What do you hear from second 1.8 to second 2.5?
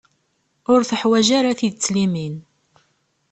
limin.